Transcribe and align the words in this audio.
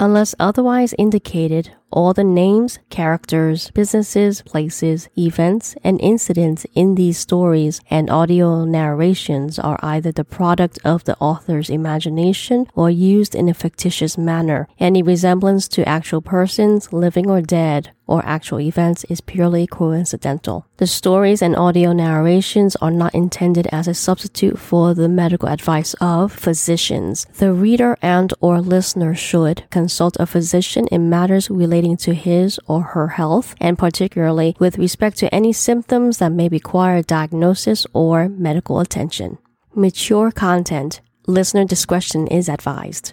Unless 0.00 0.36
otherwise 0.38 0.94
indicated, 0.96 1.72
all 1.90 2.12
the 2.12 2.24
names, 2.24 2.78
characters, 2.90 3.70
businesses, 3.70 4.42
places, 4.42 5.08
events, 5.16 5.74
and 5.82 6.00
incidents 6.00 6.66
in 6.74 6.94
these 6.94 7.18
stories 7.18 7.80
and 7.90 8.10
audio 8.10 8.64
narrations 8.64 9.58
are 9.58 9.78
either 9.82 10.12
the 10.12 10.24
product 10.24 10.78
of 10.84 11.04
the 11.04 11.16
author's 11.18 11.70
imagination 11.70 12.66
or 12.74 12.90
used 12.90 13.34
in 13.34 13.48
a 13.48 13.54
fictitious 13.54 14.18
manner. 14.18 14.68
Any 14.78 15.02
resemblance 15.02 15.68
to 15.68 15.88
actual 15.88 16.20
persons, 16.20 16.92
living 16.92 17.30
or 17.30 17.40
dead, 17.40 17.90
or 18.08 18.24
actual 18.24 18.58
events 18.58 19.04
is 19.04 19.20
purely 19.20 19.66
coincidental. 19.66 20.66
The 20.78 20.86
stories 20.86 21.42
and 21.42 21.54
audio 21.54 21.92
narrations 21.92 22.74
are 22.76 22.90
not 22.90 23.14
intended 23.14 23.68
as 23.70 23.86
a 23.86 23.94
substitute 23.94 24.58
for 24.58 24.94
the 24.94 25.08
medical 25.08 25.48
advice 25.48 25.94
of 26.00 26.32
physicians. 26.32 27.26
The 27.36 27.52
reader 27.52 27.96
and 28.00 28.32
or 28.40 28.60
listener 28.60 29.14
should 29.14 29.64
consult 29.70 30.16
a 30.18 30.26
physician 30.26 30.86
in 30.88 31.10
matters 31.10 31.50
relating 31.78 31.96
to 31.96 32.14
his 32.14 32.58
or 32.66 32.82
her 32.82 33.08
health 33.08 33.54
and 33.60 33.78
particularly 33.78 34.56
with 34.58 34.78
respect 34.78 35.16
to 35.18 35.32
any 35.34 35.52
symptoms 35.52 36.18
that 36.18 36.32
may 36.32 36.48
require 36.48 37.02
diagnosis 37.02 37.86
or 37.92 38.28
medical 38.28 38.80
attention. 38.80 39.38
Mature 39.74 40.30
content. 40.32 41.00
Listener 41.26 41.64
discretion 41.64 42.26
is 42.26 42.48
advised. 42.48 43.12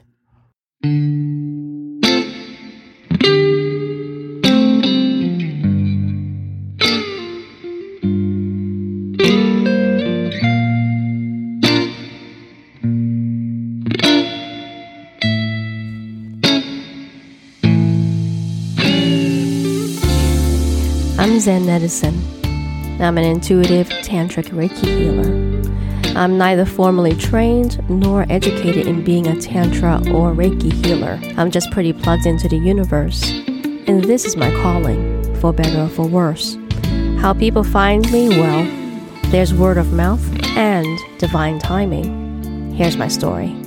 I'm 21.26 21.40
Zen 21.40 21.68
Edison. 21.68 22.14
I'm 23.02 23.18
an 23.18 23.24
intuitive 23.24 23.90
tantric 23.90 24.50
Reiki 24.50 24.86
healer. 24.86 26.16
I'm 26.16 26.38
neither 26.38 26.68
formally 26.68 27.16
trained 27.16 27.84
nor 27.90 28.28
educated 28.30 28.86
in 28.86 29.04
being 29.04 29.26
a 29.26 29.36
Tantra 29.42 29.96
or 30.14 30.36
Reiki 30.36 30.72
healer. 30.86 31.20
I'm 31.36 31.50
just 31.50 31.72
pretty 31.72 31.94
plugged 31.94 32.28
into 32.28 32.48
the 32.48 32.58
universe. 32.58 33.28
And 33.88 34.04
this 34.04 34.24
is 34.24 34.38
my 34.38 34.52
calling, 34.62 35.36
for 35.42 35.52
better 35.52 35.86
or 35.86 35.90
for 35.90 36.06
worse. 36.06 36.60
How 37.18 37.34
people 37.34 37.64
find 37.64 38.10
me? 38.12 38.30
Well, 38.30 38.64
there's 39.32 39.52
word 39.52 39.80
of 39.80 39.94
mouth 39.94 40.24
and 40.56 41.00
divine 41.18 41.58
timing. 41.58 42.72
Here's 42.76 42.98
my 42.98 43.08
story. 43.08 43.65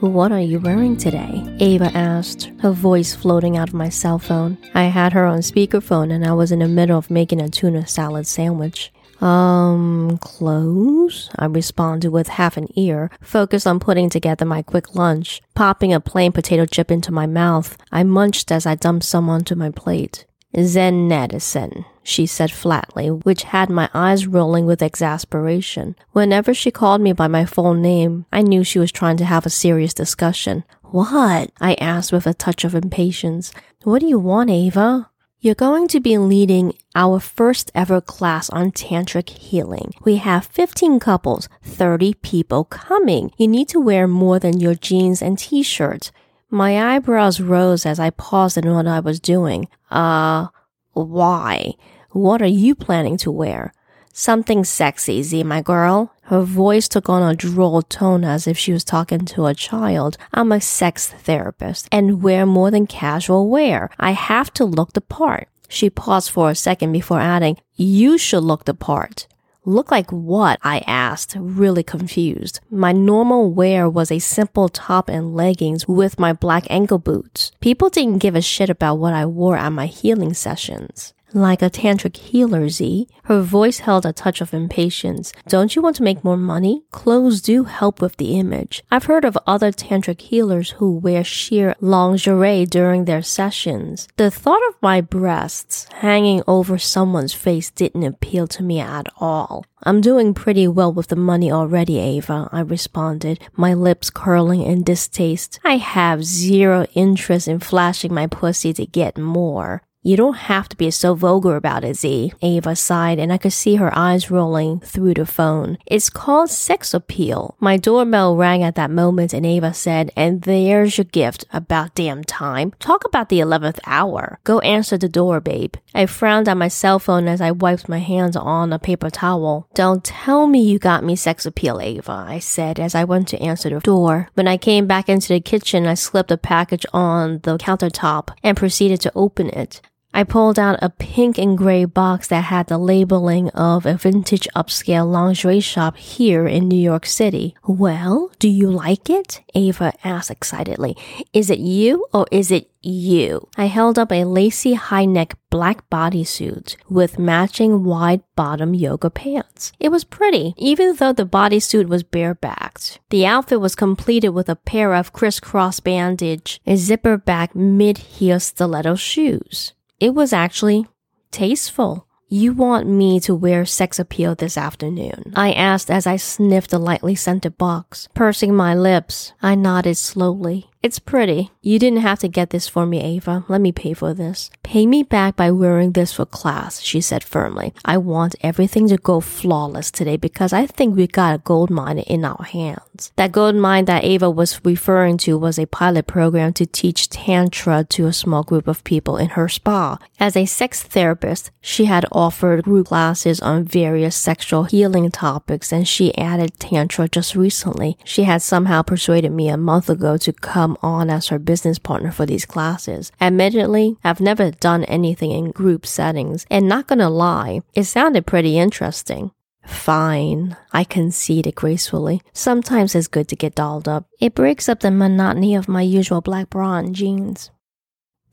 What 0.00 0.30
are 0.30 0.40
you 0.40 0.60
wearing 0.60 0.98
today? 0.98 1.42
Ava 1.58 1.90
asked, 1.96 2.50
her 2.60 2.70
voice 2.70 3.14
floating 3.14 3.56
out 3.56 3.68
of 3.68 3.74
my 3.74 3.88
cell 3.88 4.18
phone. 4.18 4.58
I 4.74 4.84
had 4.84 5.14
her 5.14 5.24
on 5.24 5.38
speakerphone 5.38 6.12
and 6.12 6.26
I 6.26 6.34
was 6.34 6.52
in 6.52 6.58
the 6.58 6.68
middle 6.68 6.98
of 6.98 7.10
making 7.10 7.40
a 7.40 7.48
tuna 7.48 7.86
salad 7.86 8.26
sandwich. 8.26 8.92
Um, 9.22 10.18
clothes? 10.20 11.30
I 11.38 11.46
responded 11.46 12.10
with 12.10 12.28
half 12.28 12.58
an 12.58 12.68
ear, 12.78 13.10
focused 13.22 13.66
on 13.66 13.80
putting 13.80 14.10
together 14.10 14.44
my 14.44 14.60
quick 14.60 14.94
lunch. 14.94 15.40
Popping 15.54 15.94
a 15.94 16.00
plain 16.00 16.30
potato 16.30 16.66
chip 16.66 16.90
into 16.90 17.10
my 17.10 17.26
mouth, 17.26 17.78
I 17.90 18.04
munched 18.04 18.52
as 18.52 18.66
I 18.66 18.74
dumped 18.74 19.06
some 19.06 19.30
onto 19.30 19.54
my 19.54 19.70
plate. 19.70 20.26
Zen 20.60 21.10
Edison, 21.12 21.84
she 22.02 22.26
said 22.26 22.50
flatly, 22.50 23.10
which 23.10 23.44
had 23.44 23.68
my 23.68 23.90
eyes 23.92 24.26
rolling 24.26 24.64
with 24.66 24.82
exasperation. 24.82 25.96
Whenever 26.12 26.54
she 26.54 26.70
called 26.70 27.00
me 27.00 27.12
by 27.12 27.28
my 27.28 27.44
full 27.44 27.74
name, 27.74 28.26
I 28.32 28.42
knew 28.42 28.64
she 28.64 28.78
was 28.78 28.92
trying 28.92 29.16
to 29.18 29.24
have 29.24 29.44
a 29.44 29.50
serious 29.50 29.92
discussion. 29.92 30.64
What? 30.82 31.50
I 31.60 31.74
asked 31.74 32.12
with 32.12 32.26
a 32.26 32.34
touch 32.34 32.64
of 32.64 32.74
impatience. 32.74 33.52
What 33.82 34.00
do 34.00 34.06
you 34.06 34.18
want, 34.18 34.50
Ava? 34.50 35.10
You're 35.40 35.54
going 35.54 35.86
to 35.88 36.00
be 36.00 36.16
leading 36.16 36.72
our 36.94 37.20
first 37.20 37.70
ever 37.74 38.00
class 38.00 38.48
on 38.50 38.72
tantric 38.72 39.28
healing. 39.28 39.92
We 40.02 40.16
have 40.16 40.46
15 40.46 40.98
couples, 40.98 41.48
30 41.62 42.14
people 42.14 42.64
coming. 42.64 43.30
You 43.36 43.46
need 43.46 43.68
to 43.68 43.80
wear 43.80 44.08
more 44.08 44.38
than 44.38 44.58
your 44.58 44.74
jeans 44.74 45.20
and 45.20 45.38
t-shirt. 45.38 46.10
My 46.50 46.94
eyebrows 46.94 47.40
rose 47.40 47.84
as 47.84 47.98
I 47.98 48.10
paused 48.10 48.56
in 48.56 48.72
what 48.72 48.86
I 48.86 49.00
was 49.00 49.18
doing. 49.18 49.68
Uh, 49.90 50.46
why? 50.92 51.74
What 52.10 52.40
are 52.40 52.46
you 52.46 52.74
planning 52.74 53.16
to 53.18 53.32
wear? 53.32 53.72
Something 54.12 54.64
sexy, 54.64 55.22
Z, 55.22 55.42
my 55.42 55.60
girl. 55.60 56.14
Her 56.22 56.42
voice 56.42 56.88
took 56.88 57.08
on 57.08 57.22
a 57.22 57.36
droll 57.36 57.82
tone 57.82 58.24
as 58.24 58.46
if 58.46 58.56
she 58.56 58.72
was 58.72 58.84
talking 58.84 59.26
to 59.26 59.46
a 59.46 59.54
child. 59.54 60.16
I'm 60.32 60.52
a 60.52 60.60
sex 60.60 61.08
therapist 61.08 61.88
and 61.92 62.22
wear 62.22 62.46
more 62.46 62.70
than 62.70 62.86
casual 62.86 63.50
wear. 63.50 63.90
I 63.98 64.12
have 64.12 64.52
to 64.54 64.64
look 64.64 64.92
the 64.92 65.00
part. 65.00 65.48
She 65.68 65.90
paused 65.90 66.30
for 66.30 66.50
a 66.50 66.54
second 66.54 66.92
before 66.92 67.20
adding, 67.20 67.58
You 67.74 68.18
should 68.18 68.44
look 68.44 68.64
the 68.64 68.74
part. 68.74 69.26
Look 69.68 69.90
like 69.90 70.12
what? 70.12 70.60
I 70.62 70.84
asked, 70.86 71.34
really 71.36 71.82
confused. 71.82 72.60
My 72.70 72.92
normal 72.92 73.50
wear 73.50 73.90
was 73.90 74.12
a 74.12 74.20
simple 74.20 74.68
top 74.68 75.08
and 75.08 75.34
leggings 75.34 75.88
with 75.88 76.20
my 76.20 76.32
black 76.32 76.68
ankle 76.70 77.00
boots. 77.00 77.50
People 77.58 77.88
didn't 77.88 78.18
give 78.18 78.36
a 78.36 78.40
shit 78.40 78.70
about 78.70 78.98
what 78.98 79.12
I 79.12 79.26
wore 79.26 79.56
at 79.56 79.70
my 79.70 79.86
healing 79.86 80.34
sessions. 80.34 81.14
Like 81.34 81.60
a 81.60 81.70
tantric 81.70 82.16
healer, 82.16 82.68
Z, 82.68 83.08
her 83.24 83.42
voice 83.42 83.78
held 83.78 84.06
a 84.06 84.12
touch 84.12 84.40
of 84.40 84.54
impatience. 84.54 85.32
Don't 85.48 85.74
you 85.74 85.82
want 85.82 85.96
to 85.96 86.02
make 86.02 86.22
more 86.22 86.36
money? 86.36 86.84
Clothes 86.92 87.40
do 87.40 87.64
help 87.64 88.00
with 88.00 88.16
the 88.16 88.38
image. 88.38 88.84
I've 88.90 89.04
heard 89.04 89.24
of 89.24 89.36
other 89.46 89.72
tantric 89.72 90.20
healers 90.20 90.70
who 90.72 90.96
wear 90.96 91.24
sheer 91.24 91.74
lingerie 91.80 92.64
during 92.64 93.04
their 93.04 93.22
sessions. 93.22 94.08
The 94.16 94.30
thought 94.30 94.62
of 94.68 94.76
my 94.80 95.00
breasts 95.00 95.88
hanging 95.94 96.42
over 96.46 96.78
someone's 96.78 97.34
face 97.34 97.70
didn't 97.70 98.04
appeal 98.04 98.46
to 98.48 98.62
me 98.62 98.80
at 98.80 99.06
all. 99.18 99.66
I'm 99.82 100.00
doing 100.00 100.32
pretty 100.32 100.66
well 100.66 100.92
with 100.92 101.08
the 101.08 101.16
money 101.16 101.52
already, 101.52 101.98
Ava, 101.98 102.48
I 102.50 102.60
responded, 102.60 103.40
my 103.54 103.74
lips 103.74 104.10
curling 104.10 104.62
in 104.62 104.82
distaste. 104.82 105.60
I 105.64 105.76
have 105.76 106.24
zero 106.24 106.86
interest 106.94 107.46
in 107.46 107.60
flashing 107.60 108.12
my 108.12 108.26
pussy 108.26 108.72
to 108.72 108.86
get 108.86 109.18
more. 109.18 109.82
You 110.06 110.16
don't 110.16 110.36
have 110.36 110.68
to 110.68 110.76
be 110.76 110.92
so 110.92 111.14
vulgar 111.14 111.56
about 111.56 111.82
it, 111.82 111.96
Z. 111.96 112.32
Ava 112.40 112.76
sighed, 112.76 113.18
and 113.18 113.32
I 113.32 113.38
could 113.38 113.52
see 113.52 113.74
her 113.74 113.90
eyes 113.98 114.30
rolling 114.30 114.78
through 114.78 115.14
the 115.14 115.26
phone. 115.26 115.78
It's 115.84 116.10
called 116.10 116.48
sex 116.48 116.94
appeal. 116.94 117.56
My 117.58 117.76
doorbell 117.76 118.36
rang 118.36 118.62
at 118.62 118.76
that 118.76 118.92
moment, 118.92 119.34
and 119.34 119.44
Ava 119.44 119.74
said, 119.74 120.12
And 120.14 120.42
there's 120.42 120.96
your 120.96 121.06
gift. 121.06 121.44
About 121.52 121.96
damn 121.96 122.22
time. 122.22 122.72
Talk 122.78 123.04
about 123.04 123.30
the 123.30 123.40
11th 123.40 123.80
hour. 123.84 124.38
Go 124.44 124.60
answer 124.60 124.96
the 124.96 125.08
door, 125.08 125.40
babe. 125.40 125.74
I 125.92 126.06
frowned 126.06 126.48
at 126.48 126.56
my 126.56 126.68
cell 126.68 127.00
phone 127.00 127.26
as 127.26 127.40
I 127.40 127.50
wiped 127.50 127.88
my 127.88 127.98
hands 127.98 128.36
on 128.36 128.72
a 128.72 128.78
paper 128.78 129.10
towel. 129.10 129.66
Don't 129.74 130.04
tell 130.04 130.46
me 130.46 130.62
you 130.62 130.78
got 130.78 131.02
me 131.02 131.16
sex 131.16 131.46
appeal, 131.46 131.80
Ava, 131.80 132.26
I 132.28 132.38
said 132.38 132.78
as 132.78 132.94
I 132.94 133.02
went 133.02 133.26
to 133.28 133.42
answer 133.42 133.70
the 133.70 133.80
door. 133.80 134.28
When 134.34 134.46
I 134.46 134.56
came 134.56 134.86
back 134.86 135.08
into 135.08 135.32
the 135.32 135.40
kitchen, 135.40 135.84
I 135.84 135.94
slipped 135.94 136.30
a 136.30 136.36
package 136.36 136.86
on 136.92 137.40
the 137.42 137.58
countertop 137.58 138.28
and 138.44 138.56
proceeded 138.56 139.00
to 139.00 139.12
open 139.16 139.48
it. 139.48 139.80
I 140.16 140.24
pulled 140.24 140.58
out 140.58 140.78
a 140.80 140.88
pink 140.88 141.36
and 141.36 141.58
gray 141.58 141.84
box 141.84 142.28
that 142.28 142.44
had 142.44 142.68
the 142.68 142.78
labeling 142.78 143.50
of 143.50 143.84
a 143.84 143.98
vintage 143.98 144.48
upscale 144.56 145.06
lingerie 145.06 145.60
shop 145.60 145.98
here 145.98 146.48
in 146.48 146.68
New 146.68 146.80
York 146.80 147.04
City. 147.04 147.54
Well, 147.66 148.30
do 148.38 148.48
you 148.48 148.70
like 148.70 149.10
it? 149.10 149.42
Ava 149.54 149.92
asked 150.02 150.30
excitedly. 150.30 150.96
Is 151.34 151.50
it 151.50 151.58
you 151.58 152.06
or 152.14 152.26
is 152.32 152.50
it 152.50 152.70
you? 152.80 153.46
I 153.58 153.66
held 153.66 153.98
up 153.98 154.10
a 154.10 154.24
lacy 154.24 154.72
high 154.72 155.04
neck 155.04 155.36
black 155.50 155.88
bodysuit 155.90 156.76
with 156.88 157.18
matching 157.18 157.84
wide 157.84 158.22
bottom 158.36 158.72
yoga 158.72 159.10
pants. 159.10 159.72
It 159.78 159.90
was 159.90 160.04
pretty, 160.04 160.54
even 160.56 160.96
though 160.96 161.12
the 161.12 161.26
bodysuit 161.26 161.88
was 161.88 162.02
barebacked. 162.02 163.00
The 163.10 163.26
outfit 163.26 163.60
was 163.60 163.74
completed 163.74 164.30
with 164.30 164.48
a 164.48 164.56
pair 164.56 164.94
of 164.94 165.12
crisscross 165.12 165.80
bandage, 165.80 166.58
a 166.66 166.76
zipper 166.76 167.18
back 167.18 167.54
mid 167.54 167.98
heel 167.98 168.40
stiletto 168.40 168.94
shoes. 168.94 169.74
It 169.98 170.14
was 170.14 170.34
actually 170.34 170.86
tasteful. 171.30 172.06
You 172.28 172.52
want 172.52 172.86
me 172.86 173.18
to 173.20 173.34
wear 173.34 173.64
sex 173.64 173.98
appeal 173.98 174.34
this 174.34 174.58
afternoon? 174.58 175.32
I 175.34 175.52
asked 175.52 175.90
as 175.90 176.06
I 176.06 176.16
sniffed 176.16 176.70
the 176.70 176.78
lightly 176.78 177.14
scented 177.14 177.56
box. 177.56 178.08
Pursing 178.12 178.54
my 178.54 178.74
lips, 178.74 179.32
I 179.40 179.54
nodded 179.54 179.96
slowly. 179.96 180.68
It's 180.86 181.00
pretty. 181.00 181.50
You 181.62 181.80
didn't 181.80 182.02
have 182.02 182.20
to 182.20 182.28
get 182.28 182.50
this 182.50 182.68
for 182.68 182.86
me, 182.86 183.02
Ava. 183.02 183.44
Let 183.48 183.60
me 183.60 183.72
pay 183.72 183.92
for 183.92 184.14
this. 184.14 184.52
Pay 184.62 184.86
me 184.86 185.02
back 185.02 185.34
by 185.34 185.50
wearing 185.50 185.90
this 185.90 186.12
for 186.12 186.24
class, 186.24 186.80
she 186.80 187.00
said 187.00 187.24
firmly. 187.24 187.74
I 187.84 187.98
want 187.98 188.36
everything 188.40 188.86
to 188.90 188.96
go 188.96 189.20
flawless 189.20 189.90
today 189.90 190.16
because 190.16 190.52
I 190.52 190.66
think 190.66 190.94
we 190.94 191.08
got 191.08 191.34
a 191.34 191.38
gold 191.38 191.70
mine 191.70 191.98
in 191.98 192.24
our 192.24 192.44
hands. 192.44 193.10
That 193.16 193.32
gold 193.32 193.56
mine 193.56 193.86
that 193.86 194.04
Ava 194.04 194.30
was 194.30 194.60
referring 194.64 195.18
to 195.26 195.36
was 195.36 195.58
a 195.58 195.66
pilot 195.66 196.06
program 196.06 196.52
to 196.52 196.66
teach 196.66 197.08
Tantra 197.08 197.82
to 197.88 198.06
a 198.06 198.12
small 198.12 198.44
group 198.44 198.68
of 198.68 198.84
people 198.84 199.16
in 199.16 199.30
her 199.30 199.48
spa. 199.48 199.98
As 200.20 200.36
a 200.36 200.46
sex 200.46 200.84
therapist, 200.84 201.50
she 201.60 201.86
had 201.86 202.06
offered 202.12 202.62
group 202.62 202.86
classes 202.86 203.40
on 203.40 203.64
various 203.64 204.14
sexual 204.14 204.64
healing 204.64 205.10
topics 205.10 205.72
and 205.72 205.88
she 205.88 206.16
added 206.16 206.60
Tantra 206.60 207.08
just 207.08 207.34
recently. 207.34 207.98
She 208.04 208.22
had 208.22 208.40
somehow 208.40 208.82
persuaded 208.82 209.32
me 209.32 209.48
a 209.48 209.56
month 209.56 209.90
ago 209.90 210.16
to 210.18 210.32
come 210.32 210.75
on 210.82 211.10
as 211.10 211.28
her 211.28 211.38
business 211.38 211.78
partner 211.78 212.10
for 212.10 212.26
these 212.26 212.46
classes. 212.46 213.12
Admittedly, 213.20 213.96
I've 214.04 214.20
never 214.20 214.50
done 214.50 214.84
anything 214.84 215.32
in 215.32 215.50
group 215.50 215.86
settings, 215.86 216.46
and 216.50 216.68
not 216.68 216.86
gonna 216.86 217.10
lie, 217.10 217.62
it 217.74 217.84
sounded 217.84 218.26
pretty 218.26 218.58
interesting. 218.58 219.30
Fine, 219.64 220.56
I 220.72 220.84
conceded 220.84 221.56
gracefully. 221.56 222.22
Sometimes 222.32 222.94
it's 222.94 223.08
good 223.08 223.28
to 223.28 223.36
get 223.36 223.56
dolled 223.56 223.88
up. 223.88 224.06
It 224.20 224.34
breaks 224.34 224.68
up 224.68 224.80
the 224.80 224.90
monotony 224.90 225.54
of 225.54 225.68
my 225.68 225.82
usual 225.82 226.20
black 226.20 226.50
bra 226.50 226.78
and 226.78 226.94
jeans. 226.94 227.50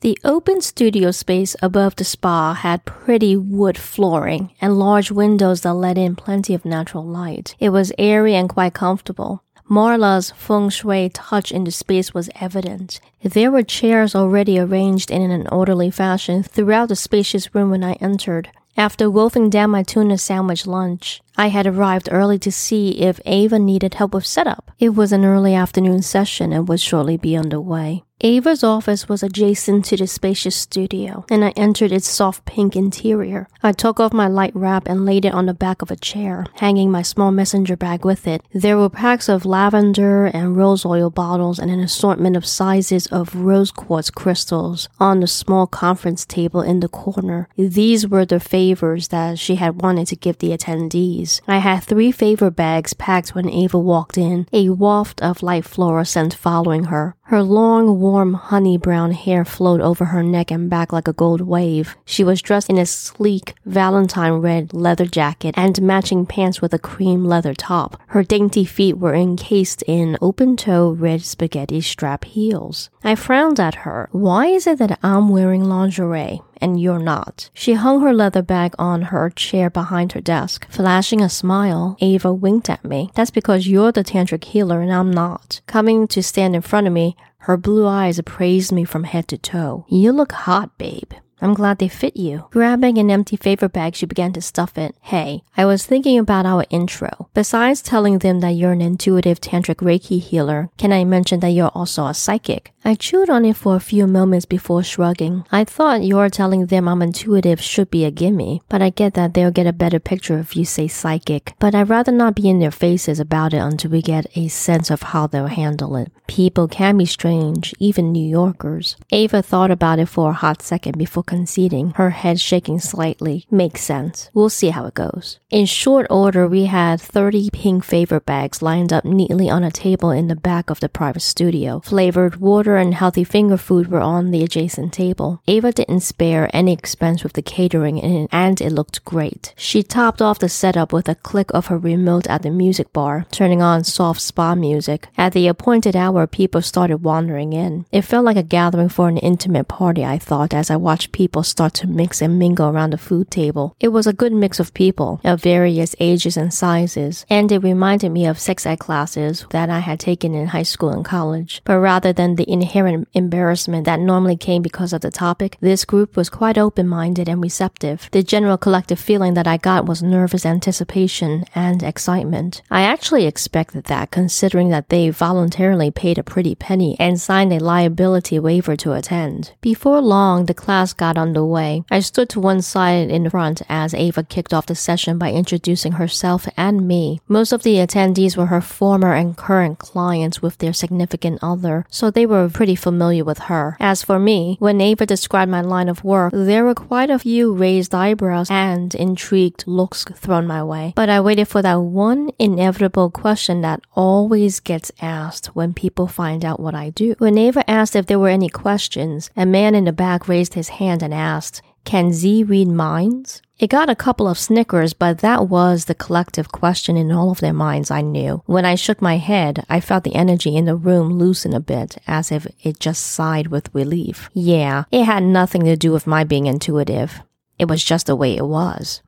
The 0.00 0.18
open 0.22 0.60
studio 0.60 1.10
space 1.12 1.56
above 1.62 1.96
the 1.96 2.04
spa 2.04 2.52
had 2.52 2.84
pretty 2.84 3.36
wood 3.36 3.78
flooring 3.78 4.52
and 4.60 4.78
large 4.78 5.10
windows 5.10 5.62
that 5.62 5.72
let 5.72 5.96
in 5.96 6.14
plenty 6.14 6.52
of 6.52 6.66
natural 6.66 7.06
light. 7.06 7.56
It 7.58 7.70
was 7.70 7.90
airy 7.98 8.34
and 8.34 8.48
quite 8.48 8.74
comfortable. 8.74 9.42
Marla's 9.68 10.30
feng 10.36 10.68
shui 10.68 11.08
touch 11.08 11.50
in 11.50 11.64
the 11.64 11.70
space 11.70 12.12
was 12.12 12.30
evident. 12.40 13.00
There 13.22 13.50
were 13.50 13.62
chairs 13.62 14.14
already 14.14 14.58
arranged 14.58 15.10
in 15.10 15.30
an 15.30 15.46
orderly 15.48 15.90
fashion 15.90 16.42
throughout 16.42 16.90
the 16.90 16.96
spacious 16.96 17.54
room 17.54 17.70
when 17.70 17.82
I 17.82 17.94
entered. 17.94 18.50
After 18.76 19.08
wolfing 19.08 19.50
down 19.50 19.70
my 19.70 19.82
tuna 19.82 20.18
sandwich 20.18 20.66
lunch, 20.66 21.22
I 21.36 21.48
had 21.48 21.66
arrived 21.66 22.08
early 22.10 22.38
to 22.40 22.52
see 22.52 23.00
if 23.00 23.20
Ava 23.24 23.58
needed 23.58 23.94
help 23.94 24.14
with 24.14 24.26
setup. 24.26 24.70
It 24.78 24.90
was 24.90 25.12
an 25.12 25.24
early 25.24 25.54
afternoon 25.54 26.02
session 26.02 26.52
and 26.52 26.68
would 26.68 26.80
shortly 26.80 27.16
be 27.16 27.36
underway. 27.36 28.03
Ava's 28.20 28.62
office 28.62 29.08
was 29.08 29.24
adjacent 29.24 29.84
to 29.86 29.96
the 29.96 30.06
spacious 30.06 30.54
studio, 30.54 31.26
and 31.28 31.44
I 31.44 31.50
entered 31.56 31.90
its 31.90 32.08
soft 32.08 32.44
pink 32.44 32.76
interior. 32.76 33.48
I 33.60 33.72
took 33.72 33.98
off 33.98 34.12
my 34.12 34.28
light 34.28 34.54
wrap 34.54 34.86
and 34.86 35.04
laid 35.04 35.24
it 35.24 35.34
on 35.34 35.46
the 35.46 35.52
back 35.52 35.82
of 35.82 35.90
a 35.90 35.96
chair, 35.96 36.46
hanging 36.54 36.92
my 36.92 37.02
small 37.02 37.32
messenger 37.32 37.76
bag 37.76 38.04
with 38.04 38.28
it. 38.28 38.40
There 38.54 38.78
were 38.78 38.88
packs 38.88 39.28
of 39.28 39.44
lavender 39.44 40.26
and 40.26 40.56
rose 40.56 40.86
oil 40.86 41.10
bottles 41.10 41.58
and 41.58 41.72
an 41.72 41.80
assortment 41.80 42.36
of 42.36 42.46
sizes 42.46 43.08
of 43.08 43.34
rose 43.34 43.72
quartz 43.72 44.10
crystals 44.10 44.88
on 45.00 45.18
the 45.18 45.26
small 45.26 45.66
conference 45.66 46.24
table 46.24 46.62
in 46.62 46.80
the 46.80 46.88
corner. 46.88 47.48
These 47.56 48.06
were 48.08 48.24
the 48.24 48.40
favors 48.40 49.08
that 49.08 49.40
she 49.40 49.56
had 49.56 49.82
wanted 49.82 50.06
to 50.06 50.16
give 50.16 50.38
the 50.38 50.56
attendees. 50.56 51.40
I 51.48 51.58
had 51.58 51.80
three 51.80 52.12
favor 52.12 52.50
bags 52.50 52.94
packed 52.94 53.34
when 53.34 53.50
Ava 53.50 53.78
walked 53.78 54.16
in, 54.16 54.46
a 54.52 54.70
waft 54.70 55.20
of 55.20 55.42
light 55.42 55.64
floral 55.64 56.04
scent 56.04 56.32
following 56.32 56.84
her. 56.84 57.16
Her 57.28 57.42
long, 57.42 58.00
warm, 58.00 58.34
honey 58.34 58.76
brown 58.76 59.12
hair 59.12 59.46
flowed 59.46 59.80
over 59.80 60.04
her 60.06 60.22
neck 60.22 60.50
and 60.50 60.68
back 60.68 60.92
like 60.92 61.08
a 61.08 61.14
gold 61.14 61.40
wave. 61.40 61.96
She 62.04 62.22
was 62.22 62.42
dressed 62.42 62.68
in 62.68 62.76
a 62.76 62.84
sleek 62.84 63.54
valentine 63.64 64.34
red 64.34 64.74
leather 64.74 65.06
jacket 65.06 65.54
and 65.56 65.80
matching 65.80 66.26
pants 66.26 66.60
with 66.60 66.74
a 66.74 66.78
cream 66.78 67.24
leather 67.24 67.54
top. 67.54 67.98
Her 68.08 68.22
dainty 68.22 68.66
feet 68.66 68.98
were 68.98 69.14
encased 69.14 69.82
in 69.86 70.18
open 70.20 70.56
toe 70.58 70.90
red 70.90 71.22
spaghetti 71.22 71.80
strap 71.80 72.26
heels. 72.26 72.90
I 73.02 73.14
frowned 73.14 73.58
at 73.58 73.86
her. 73.86 74.10
Why 74.12 74.48
is 74.48 74.66
it 74.66 74.78
that 74.78 74.98
I'm 75.02 75.30
wearing 75.30 75.64
lingerie? 75.64 76.42
And 76.64 76.80
you're 76.80 76.98
not. 76.98 77.50
She 77.52 77.74
hung 77.74 78.00
her 78.00 78.14
leather 78.14 78.40
bag 78.40 78.74
on 78.78 79.02
her 79.12 79.28
chair 79.28 79.68
behind 79.68 80.12
her 80.12 80.20
desk. 80.22 80.66
Flashing 80.70 81.20
a 81.20 81.28
smile, 81.28 81.98
Ava 82.00 82.32
winked 82.32 82.70
at 82.70 82.84
me. 82.84 83.10
That's 83.14 83.30
because 83.30 83.68
you're 83.68 83.92
the 83.92 84.02
tantric 84.02 84.44
healer 84.44 84.80
and 84.80 84.90
I'm 84.90 85.12
not. 85.12 85.60
Coming 85.66 86.08
to 86.08 86.22
stand 86.22 86.56
in 86.56 86.62
front 86.62 86.86
of 86.86 86.92
me, 86.94 87.16
her 87.40 87.58
blue 87.58 87.86
eyes 87.86 88.18
appraised 88.18 88.72
me 88.72 88.84
from 88.84 89.04
head 89.04 89.28
to 89.28 89.36
toe. 89.36 89.84
You 89.90 90.12
look 90.12 90.32
hot, 90.32 90.78
babe. 90.78 91.12
I'm 91.42 91.52
glad 91.52 91.78
they 91.78 91.88
fit 91.88 92.16
you. 92.16 92.46
Grabbing 92.50 92.96
an 92.96 93.10
empty 93.10 93.36
favor 93.36 93.68
bag, 93.68 93.94
she 93.94 94.06
began 94.06 94.32
to 94.32 94.40
stuff 94.40 94.78
it. 94.78 94.96
Hey, 95.02 95.42
I 95.56 95.66
was 95.66 95.84
thinking 95.84 96.18
about 96.18 96.46
our 96.46 96.64
intro. 96.70 97.28
Besides 97.34 97.82
telling 97.82 98.18
them 98.18 98.40
that 98.40 98.52
you're 98.52 98.72
an 98.72 98.80
intuitive 98.80 99.42
tantric 99.42 99.84
Reiki 99.84 100.22
healer, 100.22 100.70
can 100.78 100.90
I 100.90 101.04
mention 101.04 101.40
that 101.40 101.50
you're 101.50 101.68
also 101.74 102.06
a 102.06 102.14
psychic? 102.14 102.72
I 102.86 102.94
chewed 102.94 103.30
on 103.30 103.46
it 103.46 103.56
for 103.56 103.76
a 103.76 103.80
few 103.80 104.06
moments 104.06 104.44
before 104.44 104.82
shrugging. 104.82 105.46
I 105.50 105.64
thought 105.64 106.04
your 106.04 106.28
telling 106.28 106.66
them 106.66 106.86
I'm 106.86 107.00
intuitive 107.00 107.58
should 107.58 107.90
be 107.90 108.04
a 108.04 108.10
gimme, 108.10 108.60
but 108.68 108.82
I 108.82 108.90
get 108.90 109.14
that 109.14 109.32
they'll 109.32 109.50
get 109.50 109.66
a 109.66 109.72
better 109.72 109.98
picture 109.98 110.38
if 110.38 110.54
you 110.54 110.66
say 110.66 110.86
psychic. 110.88 111.54
But 111.58 111.74
I'd 111.74 111.88
rather 111.88 112.12
not 112.12 112.34
be 112.34 112.46
in 112.46 112.58
their 112.58 112.70
faces 112.70 113.18
about 113.18 113.54
it 113.54 113.58
until 113.58 113.90
we 113.90 114.02
get 114.02 114.26
a 114.36 114.48
sense 114.48 114.90
of 114.90 115.00
how 115.00 115.26
they'll 115.26 115.46
handle 115.46 115.96
it. 115.96 116.12
People 116.26 116.68
can 116.68 116.98
be 116.98 117.06
strange, 117.06 117.74
even 117.78 118.12
New 118.12 118.28
Yorkers. 118.28 118.96
Ava 119.10 119.40
thought 119.40 119.70
about 119.70 119.98
it 119.98 120.06
for 120.06 120.30
a 120.30 120.34
hot 120.34 120.60
second 120.60 120.98
before 120.98 121.22
conceding, 121.22 121.92
her 121.96 122.10
head 122.10 122.38
shaking 122.38 122.80
slightly. 122.80 123.46
Makes 123.50 123.80
sense. 123.80 124.30
We'll 124.34 124.50
see 124.50 124.68
how 124.68 124.84
it 124.84 124.94
goes. 124.94 125.38
In 125.48 125.64
short 125.64 126.06
order, 126.10 126.46
we 126.46 126.66
had 126.66 127.00
30 127.00 127.48
pink 127.50 127.82
favor 127.82 128.20
bags 128.20 128.60
lined 128.60 128.92
up 128.92 129.06
neatly 129.06 129.48
on 129.48 129.64
a 129.64 129.70
table 129.70 130.10
in 130.10 130.28
the 130.28 130.36
back 130.36 130.68
of 130.68 130.80
the 130.80 130.88
private 130.90 131.22
studio. 131.22 131.80
Flavored 131.80 132.36
and 132.76 132.94
healthy 132.94 133.24
finger 133.24 133.56
food 133.56 133.90
were 133.90 134.00
on 134.00 134.30
the 134.30 134.42
adjacent 134.42 134.92
table. 134.92 135.42
Ava 135.46 135.72
didn't 135.72 136.00
spare 136.00 136.50
any 136.52 136.72
expense 136.72 137.22
with 137.22 137.34
the 137.34 137.42
catering 137.42 138.00
and 138.30 138.60
it 138.60 138.70
looked 138.70 139.04
great. 139.04 139.52
She 139.56 139.82
topped 139.82 140.22
off 140.22 140.38
the 140.38 140.48
setup 140.48 140.92
with 140.92 141.08
a 141.08 141.14
click 141.14 141.50
of 141.52 141.66
her 141.66 141.78
remote 141.78 142.26
at 142.26 142.42
the 142.42 142.50
music 142.50 142.92
bar, 142.92 143.26
turning 143.30 143.62
on 143.62 143.84
soft 143.84 144.20
spa 144.20 144.54
music. 144.54 145.08
At 145.16 145.32
the 145.32 145.48
appointed 145.48 145.96
hour, 145.96 146.26
people 146.26 146.62
started 146.62 146.98
wandering 146.98 147.52
in. 147.52 147.86
It 147.92 148.02
felt 148.02 148.24
like 148.24 148.36
a 148.36 148.42
gathering 148.42 148.88
for 148.88 149.08
an 149.08 149.18
intimate 149.18 149.68
party, 149.68 150.04
I 150.04 150.18
thought, 150.18 150.54
as 150.54 150.70
I 150.70 150.76
watched 150.76 151.12
people 151.12 151.42
start 151.42 151.74
to 151.74 151.86
mix 151.86 152.20
and 152.20 152.38
mingle 152.38 152.68
around 152.68 152.90
the 152.90 152.98
food 152.98 153.30
table. 153.30 153.76
It 153.80 153.88
was 153.88 154.06
a 154.06 154.12
good 154.12 154.32
mix 154.32 154.60
of 154.60 154.74
people 154.74 155.20
of 155.24 155.42
various 155.42 155.94
ages 156.00 156.36
and 156.36 156.52
sizes, 156.52 157.24
and 157.28 157.50
it 157.50 157.58
reminded 157.58 158.10
me 158.10 158.26
of 158.26 158.38
sex 158.38 158.66
ed 158.66 158.78
classes 158.78 159.46
that 159.50 159.70
I 159.70 159.80
had 159.80 160.00
taken 160.00 160.34
in 160.34 160.48
high 160.48 160.62
school 160.62 160.90
and 160.90 161.04
college. 161.04 161.62
But 161.64 161.78
rather 161.78 162.12
than 162.12 162.36
the 162.36 162.44
inherent 162.64 163.06
embarrassment 163.12 163.84
that 163.84 164.00
normally 164.00 164.36
came 164.36 164.62
because 164.62 164.92
of 164.94 165.02
the 165.02 165.10
topic, 165.10 165.58
this 165.60 165.84
group 165.84 166.16
was 166.16 166.30
quite 166.30 166.56
open 166.56 166.88
minded 166.88 167.28
and 167.28 167.42
receptive. 167.42 168.08
The 168.10 168.22
general 168.22 168.56
collective 168.56 168.98
feeling 168.98 169.34
that 169.34 169.46
I 169.46 169.58
got 169.58 169.84
was 169.84 170.02
nervous 170.02 170.46
anticipation 170.46 171.44
and 171.54 171.82
excitement. 171.82 172.62
I 172.70 172.82
actually 172.82 173.26
expected 173.26 173.84
that 173.84 174.10
considering 174.10 174.70
that 174.70 174.88
they 174.88 175.10
voluntarily 175.10 175.90
paid 175.90 176.16
a 176.18 176.22
pretty 176.22 176.54
penny 176.54 176.96
and 176.98 177.20
signed 177.20 177.52
a 177.52 177.58
liability 177.58 178.38
waiver 178.38 178.76
to 178.76 178.94
attend. 178.94 179.52
Before 179.60 180.00
long, 180.00 180.46
the 180.46 180.54
class 180.54 180.94
got 180.94 181.18
underway. 181.18 181.84
I 181.90 182.00
stood 182.00 182.30
to 182.30 182.40
one 182.40 182.62
side 182.62 183.10
in 183.10 183.28
front 183.28 183.60
as 183.68 183.92
Ava 183.92 184.22
kicked 184.22 184.54
off 184.54 184.66
the 184.66 184.74
session 184.74 185.18
by 185.18 185.32
introducing 185.32 185.92
herself 185.92 186.48
and 186.56 186.88
me. 186.88 187.20
Most 187.28 187.52
of 187.52 187.62
the 187.62 187.76
attendees 187.76 188.36
were 188.38 188.46
her 188.46 188.62
former 188.62 189.12
and 189.12 189.36
current 189.36 189.78
clients 189.78 190.40
with 190.40 190.56
their 190.58 190.72
significant 190.72 191.40
other, 191.42 191.84
so 191.90 192.10
they 192.10 192.24
were 192.24 192.53
pretty 192.54 192.76
familiar 192.76 193.24
with 193.24 193.40
her. 193.50 193.76
As 193.78 194.02
for 194.02 194.18
me, 194.18 194.56
when 194.60 194.80
Ava 194.80 195.04
described 195.04 195.50
my 195.50 195.60
line 195.60 195.90
of 195.90 196.02
work, 196.04 196.32
there 196.34 196.64
were 196.64 196.74
quite 196.74 197.10
a 197.10 197.18
few 197.18 197.52
raised 197.52 197.94
eyebrows 197.94 198.50
and 198.50 198.94
intrigued 198.94 199.64
looks 199.66 200.04
thrown 200.04 200.46
my 200.46 200.62
way. 200.62 200.94
But 200.96 201.10
I 201.10 201.20
waited 201.20 201.48
for 201.48 201.60
that 201.60 201.80
one 201.80 202.30
inevitable 202.38 203.10
question 203.10 203.60
that 203.60 203.82
always 203.94 204.60
gets 204.60 204.90
asked 205.02 205.46
when 205.48 205.74
people 205.74 206.06
find 206.06 206.44
out 206.44 206.60
what 206.60 206.74
I 206.74 206.90
do. 206.90 207.14
When 207.18 207.36
Ava 207.36 207.68
asked 207.68 207.96
if 207.96 208.06
there 208.06 208.18
were 208.18 208.28
any 208.28 208.48
questions, 208.48 209.30
a 209.36 209.44
man 209.44 209.74
in 209.74 209.84
the 209.84 209.92
back 209.92 210.28
raised 210.28 210.54
his 210.54 210.68
hand 210.80 211.02
and 211.02 211.12
asked, 211.12 211.60
Can 211.84 212.12
Z 212.12 212.44
read 212.44 212.68
minds? 212.68 213.42
It 213.58 213.70
got 213.70 213.88
a 213.88 213.94
couple 213.94 214.26
of 214.26 214.38
snickers, 214.38 214.94
but 214.94 215.18
that 215.18 215.48
was 215.48 215.84
the 215.84 215.94
collective 215.94 216.50
question 216.50 216.96
in 216.96 217.12
all 217.12 217.30
of 217.30 217.40
their 217.40 217.52
minds, 217.52 217.90
I 217.90 218.00
knew. 218.00 218.42
When 218.46 218.64
I 218.64 218.74
shook 218.74 219.00
my 219.00 219.18
head, 219.18 219.64
I 219.68 219.80
felt 219.80 220.02
the 220.02 220.16
energy 220.16 220.56
in 220.56 220.64
the 220.64 220.74
room 220.74 221.12
loosen 221.12 221.54
a 221.54 221.60
bit, 221.60 221.98
as 222.06 222.32
if 222.32 222.46
it 222.62 222.80
just 222.80 223.06
sighed 223.06 223.48
with 223.48 223.72
relief. 223.72 224.28
Yeah, 224.32 224.84
it 224.90 225.04
had 225.04 225.22
nothing 225.22 225.64
to 225.64 225.76
do 225.76 225.92
with 225.92 226.06
my 226.06 226.24
being 226.24 226.46
intuitive. 226.46 227.22
It 227.58 227.68
was 227.68 227.84
just 227.84 228.06
the 228.06 228.16
way 228.16 228.36
it 228.36 228.46
was. 228.46 229.02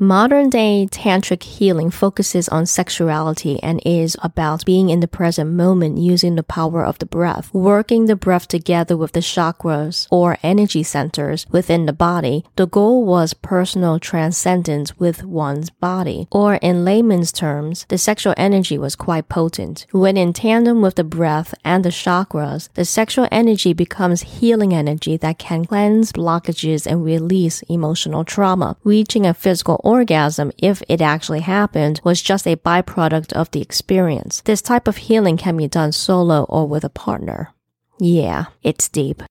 Modern 0.00 0.50
day 0.50 0.88
tantric 0.90 1.44
healing 1.44 1.88
focuses 1.88 2.48
on 2.48 2.66
sexuality 2.66 3.62
and 3.62 3.80
is 3.86 4.16
about 4.24 4.64
being 4.64 4.90
in 4.90 4.98
the 4.98 5.06
present 5.06 5.52
moment 5.52 5.98
using 5.98 6.34
the 6.34 6.42
power 6.42 6.84
of 6.84 6.98
the 6.98 7.06
breath, 7.06 7.54
working 7.54 8.06
the 8.06 8.16
breath 8.16 8.48
together 8.48 8.96
with 8.96 9.12
the 9.12 9.20
chakras 9.20 10.08
or 10.10 10.36
energy 10.42 10.82
centers 10.82 11.46
within 11.52 11.86
the 11.86 11.92
body. 11.92 12.44
The 12.56 12.66
goal 12.66 13.04
was 13.04 13.34
personal 13.34 14.00
transcendence 14.00 14.98
with 14.98 15.22
one's 15.22 15.70
body, 15.70 16.26
or 16.32 16.56
in 16.56 16.84
layman's 16.84 17.30
terms, 17.30 17.86
the 17.88 17.96
sexual 17.96 18.34
energy 18.36 18.76
was 18.76 18.96
quite 18.96 19.28
potent. 19.28 19.86
When 19.92 20.16
in 20.16 20.32
tandem 20.32 20.82
with 20.82 20.96
the 20.96 21.04
breath 21.04 21.54
and 21.64 21.84
the 21.84 21.90
chakras, 21.90 22.68
the 22.74 22.84
sexual 22.84 23.28
energy 23.30 23.72
becomes 23.72 24.22
healing 24.22 24.74
energy 24.74 25.16
that 25.18 25.38
can 25.38 25.66
cleanse 25.66 26.10
blockages 26.10 26.84
and 26.84 27.04
release 27.04 27.62
emotional 27.68 28.24
trauma, 28.24 28.76
reaching 28.82 29.24
a 29.24 29.32
physical 29.32 29.80
orgasm, 29.84 30.50
if 30.58 30.82
it 30.88 31.00
actually 31.00 31.40
happened, 31.40 32.00
was 32.02 32.22
just 32.22 32.46
a 32.46 32.56
byproduct 32.56 33.32
of 33.32 33.50
the 33.50 33.60
experience. 33.60 34.40
This 34.40 34.62
type 34.62 34.88
of 34.88 34.96
healing 34.96 35.36
can 35.36 35.56
be 35.56 35.68
done 35.68 35.92
solo 35.92 36.44
or 36.44 36.66
with 36.66 36.84
a 36.84 36.88
partner. 36.88 37.52
Yeah, 38.00 38.46
it's 38.62 38.88
deep. 38.88 39.22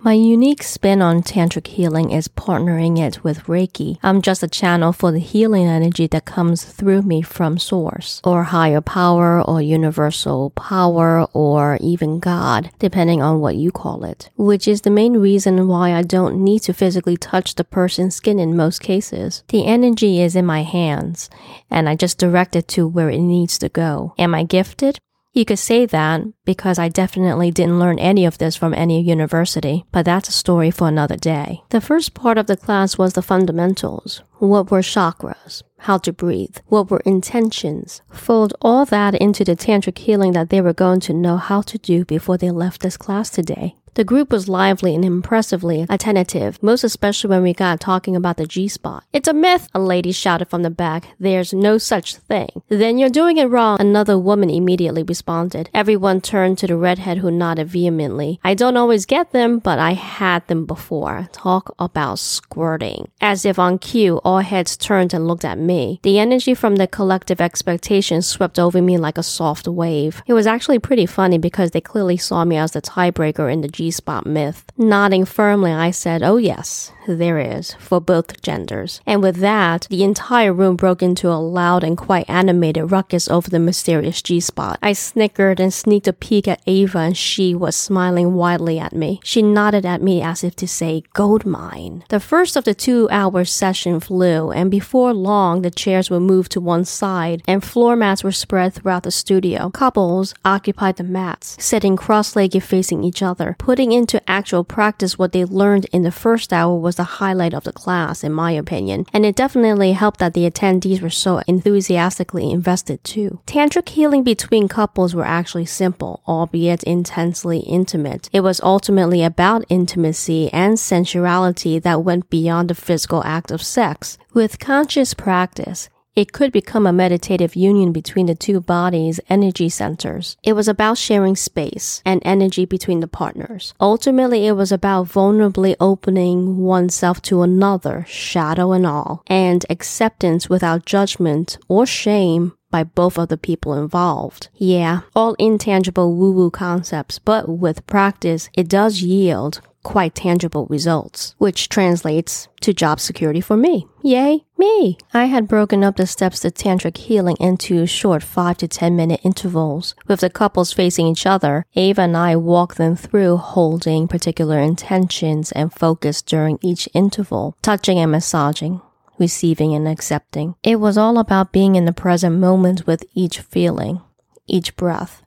My 0.00 0.12
unique 0.12 0.62
spin 0.62 1.00
on 1.00 1.22
tantric 1.22 1.66
healing 1.66 2.10
is 2.10 2.28
partnering 2.28 2.98
it 2.98 3.24
with 3.24 3.44
Reiki. 3.44 3.98
I'm 4.02 4.20
just 4.20 4.42
a 4.42 4.48
channel 4.48 4.92
for 4.92 5.10
the 5.10 5.18
healing 5.18 5.66
energy 5.66 6.06
that 6.08 6.24
comes 6.24 6.64
through 6.64 7.02
me 7.02 7.22
from 7.22 7.58
source 7.58 8.20
or 8.22 8.44
higher 8.44 8.80
power 8.80 9.40
or 9.42 9.62
universal 9.62 10.50
power 10.50 11.24
or 11.32 11.78
even 11.80 12.18
God, 12.18 12.70
depending 12.78 13.22
on 13.22 13.40
what 13.40 13.56
you 13.56 13.70
call 13.70 14.04
it, 14.04 14.30
which 14.36 14.68
is 14.68 14.82
the 14.82 14.90
main 14.90 15.14
reason 15.14 15.68
why 15.68 15.94
I 15.94 16.02
don't 16.02 16.44
need 16.44 16.60
to 16.60 16.74
physically 16.74 17.16
touch 17.16 17.54
the 17.54 17.64
person's 17.64 18.14
skin 18.14 18.38
in 18.38 18.56
most 18.56 18.80
cases. 18.80 19.42
The 19.48 19.64
energy 19.64 20.20
is 20.20 20.36
in 20.36 20.44
my 20.44 20.62
hands 20.62 21.30
and 21.70 21.88
I 21.88 21.96
just 21.96 22.18
direct 22.18 22.56
it 22.56 22.68
to 22.68 22.86
where 22.86 23.10
it 23.10 23.20
needs 23.20 23.58
to 23.58 23.68
go. 23.68 24.14
Am 24.18 24.34
I 24.34 24.44
gifted? 24.44 24.98
You 25.34 25.44
could 25.44 25.58
say 25.58 25.84
that 25.84 26.20
because 26.44 26.78
I 26.78 26.88
definitely 26.88 27.50
didn't 27.50 27.80
learn 27.80 27.98
any 27.98 28.24
of 28.24 28.38
this 28.38 28.54
from 28.54 28.72
any 28.72 29.02
university, 29.02 29.84
but 29.90 30.04
that's 30.04 30.28
a 30.28 30.32
story 30.32 30.70
for 30.70 30.86
another 30.86 31.16
day. 31.16 31.64
The 31.70 31.80
first 31.80 32.14
part 32.14 32.38
of 32.38 32.46
the 32.46 32.56
class 32.56 32.96
was 32.96 33.14
the 33.14 33.20
fundamentals. 33.22 34.22
What 34.38 34.70
were 34.70 34.80
chakras? 34.80 35.64
How 35.78 35.98
to 35.98 36.12
breathe? 36.12 36.58
What 36.68 36.88
were 36.88 37.02
intentions? 37.04 38.00
Fold 38.12 38.54
all 38.62 38.84
that 38.86 39.16
into 39.16 39.42
the 39.42 39.56
tantric 39.56 39.98
healing 39.98 40.34
that 40.34 40.50
they 40.50 40.60
were 40.60 40.72
going 40.72 41.00
to 41.00 41.12
know 41.12 41.36
how 41.36 41.62
to 41.62 41.78
do 41.78 42.04
before 42.04 42.38
they 42.38 42.52
left 42.52 42.82
this 42.82 42.96
class 42.96 43.28
today. 43.28 43.74
The 43.94 44.02
group 44.02 44.32
was 44.32 44.48
lively 44.48 44.92
and 44.92 45.04
impressively 45.04 45.86
attentive, 45.88 46.60
most 46.60 46.82
especially 46.82 47.30
when 47.30 47.44
we 47.44 47.52
got 47.54 47.78
talking 47.78 48.16
about 48.16 48.38
the 48.38 48.46
G 48.46 48.66
spot. 48.66 49.04
It's 49.12 49.28
a 49.28 49.32
myth, 49.32 49.68
a 49.72 49.78
lady 49.78 50.10
shouted 50.10 50.48
from 50.48 50.64
the 50.64 50.70
back. 50.70 51.08
There's 51.20 51.52
no 51.52 51.78
such 51.78 52.16
thing. 52.16 52.48
Then 52.68 52.98
you're 52.98 53.08
doing 53.08 53.36
it 53.36 53.44
wrong, 53.44 53.80
another 53.80 54.18
woman 54.18 54.50
immediately 54.50 55.04
responded. 55.04 55.70
Everyone 55.72 56.20
turned 56.20 56.58
to 56.58 56.66
the 56.66 56.76
redhead 56.76 57.18
who 57.18 57.30
nodded 57.30 57.68
vehemently. 57.68 58.40
I 58.42 58.54
don't 58.54 58.76
always 58.76 59.06
get 59.06 59.30
them, 59.30 59.60
but 59.60 59.78
I 59.78 59.92
had 59.92 60.44
them 60.48 60.66
before. 60.66 61.28
Talk 61.32 61.72
about 61.78 62.18
squirting. 62.18 63.12
As 63.20 63.44
if 63.44 63.60
on 63.60 63.78
cue, 63.78 64.20
all 64.24 64.40
heads 64.40 64.76
turned 64.76 65.14
and 65.14 65.28
looked 65.28 65.44
at 65.44 65.58
me. 65.58 66.00
The 66.02 66.18
energy 66.18 66.54
from 66.54 66.76
the 66.76 66.88
collective 66.88 67.40
expectations 67.40 68.26
swept 68.26 68.58
over 68.58 68.82
me 68.82 68.98
like 68.98 69.18
a 69.18 69.22
soft 69.22 69.68
wave. 69.68 70.20
It 70.26 70.32
was 70.32 70.48
actually 70.48 70.80
pretty 70.80 71.06
funny 71.06 71.38
because 71.38 71.70
they 71.70 71.80
clearly 71.80 72.16
saw 72.16 72.44
me 72.44 72.56
as 72.56 72.72
the 72.72 72.82
tiebreaker 72.82 73.52
in 73.52 73.60
the 73.60 73.68
G 73.68 73.83
spot 73.90 74.26
myth. 74.26 74.64
Nodding 74.76 75.24
firmly, 75.24 75.72
I 75.72 75.90
said, 75.90 76.22
Oh, 76.22 76.36
yes, 76.36 76.92
there 77.06 77.38
is, 77.38 77.74
for 77.74 78.00
both 78.00 78.40
genders. 78.42 79.00
And 79.06 79.22
with 79.22 79.36
that, 79.36 79.86
the 79.90 80.02
entire 80.02 80.52
room 80.52 80.76
broke 80.76 81.02
into 81.02 81.28
a 81.28 81.38
loud 81.38 81.84
and 81.84 81.96
quite 81.96 82.28
animated 82.28 82.90
ruckus 82.90 83.28
over 83.28 83.50
the 83.50 83.58
mysterious 83.58 84.22
G 84.22 84.40
spot. 84.40 84.78
I 84.82 84.92
snickered 84.92 85.60
and 85.60 85.72
sneaked 85.72 86.08
a 86.08 86.12
peek 86.12 86.48
at 86.48 86.62
Ava, 86.66 86.98
and 86.98 87.16
she 87.16 87.54
was 87.54 87.76
smiling 87.76 88.34
widely 88.34 88.78
at 88.78 88.92
me. 88.92 89.20
She 89.24 89.42
nodded 89.42 89.84
at 89.86 90.02
me 90.02 90.22
as 90.22 90.42
if 90.44 90.56
to 90.56 90.68
say, 90.68 91.02
Gold 91.12 91.44
mine. 91.44 92.04
The 92.08 92.20
first 92.20 92.56
of 92.56 92.64
the 92.64 92.74
two 92.74 93.08
hour 93.10 93.44
session 93.44 94.00
flew, 94.00 94.50
and 94.50 94.70
before 94.70 95.12
long, 95.12 95.62
the 95.62 95.70
chairs 95.70 96.10
were 96.10 96.20
moved 96.20 96.52
to 96.52 96.60
one 96.60 96.84
side, 96.84 97.42
and 97.46 97.62
floor 97.62 97.96
mats 97.96 98.24
were 98.24 98.32
spread 98.32 98.74
throughout 98.74 99.02
the 99.02 99.10
studio. 99.10 99.70
Couples 99.70 100.34
occupied 100.44 100.96
the 100.96 101.04
mats, 101.04 101.56
sitting 101.58 101.96
cross 101.96 102.34
legged 102.36 102.62
facing 102.62 103.04
each 103.04 103.22
other. 103.22 103.56
Putting 103.58 103.73
into 103.78 104.22
actual 104.30 104.64
practice 104.64 105.18
what 105.18 105.32
they 105.32 105.44
learned 105.44 105.86
in 105.92 106.02
the 106.02 106.10
first 106.10 106.52
hour 106.52 106.76
was 106.76 106.96
the 106.96 107.04
highlight 107.04 107.54
of 107.54 107.64
the 107.64 107.72
class, 107.72 108.22
in 108.22 108.32
my 108.32 108.52
opinion, 108.52 109.06
and 109.12 109.26
it 109.26 109.36
definitely 109.36 109.92
helped 109.92 110.20
that 110.20 110.34
the 110.34 110.48
attendees 110.48 111.00
were 111.00 111.10
so 111.10 111.42
enthusiastically 111.46 112.50
invested 112.50 113.02
too. 113.04 113.40
Tantric 113.46 113.88
healing 113.88 114.22
between 114.22 114.68
couples 114.68 115.14
were 115.14 115.24
actually 115.24 115.66
simple, 115.66 116.22
albeit 116.26 116.82
intensely 116.84 117.60
intimate. 117.60 118.28
It 118.32 118.40
was 118.40 118.60
ultimately 118.60 119.22
about 119.22 119.64
intimacy 119.68 120.52
and 120.52 120.78
sensuality 120.78 121.78
that 121.80 122.04
went 122.04 122.30
beyond 122.30 122.70
the 122.70 122.74
physical 122.74 123.22
act 123.24 123.50
of 123.50 123.62
sex. 123.62 124.18
With 124.32 124.58
conscious 124.58 125.14
practice, 125.14 125.88
it 126.16 126.32
could 126.32 126.52
become 126.52 126.86
a 126.86 126.92
meditative 126.92 127.56
union 127.56 127.92
between 127.92 128.26
the 128.26 128.34
two 128.34 128.60
bodies' 128.60 129.20
energy 129.28 129.68
centers. 129.68 130.36
It 130.42 130.52
was 130.52 130.68
about 130.68 130.98
sharing 130.98 131.36
space 131.36 132.02
and 132.04 132.22
energy 132.24 132.64
between 132.64 133.00
the 133.00 133.08
partners. 133.08 133.74
Ultimately, 133.80 134.46
it 134.46 134.52
was 134.52 134.70
about 134.70 135.08
vulnerably 135.08 135.74
opening 135.80 136.58
oneself 136.58 137.20
to 137.22 137.42
another, 137.42 138.04
shadow 138.08 138.72
and 138.72 138.86
all, 138.86 139.22
and 139.26 139.64
acceptance 139.68 140.48
without 140.48 140.86
judgment 140.86 141.58
or 141.68 141.86
shame 141.86 142.52
by 142.70 142.82
both 142.82 143.18
of 143.18 143.28
the 143.28 143.36
people 143.36 143.74
involved. 143.74 144.48
Yeah, 144.56 145.02
all 145.14 145.34
intangible 145.34 146.14
woo 146.16 146.32
woo 146.32 146.50
concepts, 146.50 147.20
but 147.20 147.48
with 147.48 147.86
practice, 147.86 148.50
it 148.54 148.68
does 148.68 149.00
yield 149.00 149.60
quite 149.84 150.16
tangible 150.16 150.66
results, 150.66 151.36
which 151.38 151.68
translates 151.68 152.48
to 152.62 152.74
job 152.74 152.98
security 152.98 153.40
for 153.40 153.56
me. 153.56 153.86
Yay, 154.02 154.44
me! 154.58 154.98
I 155.12 155.26
had 155.26 155.46
broken 155.46 155.84
up 155.84 155.96
the 155.96 156.08
steps 156.08 156.40
to 156.40 156.50
tantric 156.50 156.96
healing 156.96 157.36
into 157.38 157.86
short 157.86 158.24
5 158.24 158.56
to 158.58 158.66
10 158.66 158.96
minute 158.96 159.20
intervals. 159.22 159.94
With 160.08 160.20
the 160.20 160.30
couples 160.30 160.72
facing 160.72 161.06
each 161.06 161.26
other, 161.26 161.64
Ava 161.76 162.02
and 162.02 162.16
I 162.16 162.34
walked 162.34 162.78
them 162.78 162.96
through 162.96 163.36
holding 163.36 164.08
particular 164.08 164.58
intentions 164.58 165.52
and 165.52 165.72
focus 165.72 166.20
during 166.22 166.58
each 166.60 166.88
interval, 166.92 167.56
touching 167.62 168.00
and 168.00 168.10
massaging 168.10 168.80
receiving 169.18 169.74
and 169.74 169.86
accepting. 169.86 170.54
It 170.62 170.80
was 170.80 170.98
all 170.98 171.18
about 171.18 171.52
being 171.52 171.76
in 171.76 171.84
the 171.84 171.92
present 171.92 172.36
moment 172.38 172.86
with 172.86 173.04
each 173.14 173.40
feeling, 173.40 174.00
each 174.46 174.76
breath, 174.76 175.22